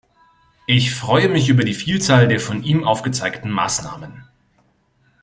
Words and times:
Ich 0.65 0.89
freue 0.95 1.29
mich 1.29 1.47
über 1.47 1.63
die 1.63 1.75
Vielzahl 1.75 2.27
der 2.27 2.39
von 2.39 2.63
ihm 2.63 2.83
aufgezeigten 2.83 3.51
Maßnahmen. 3.51 4.23